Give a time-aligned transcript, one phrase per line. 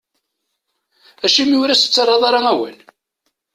[1.25, 2.77] Acimi ur as-tettarraḍ ara awal?